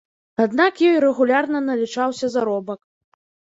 Аднак 0.45 0.81
ёй 0.89 0.95
рэгулярна 1.05 1.59
налічаўся 1.69 2.33
заробак. 2.37 2.79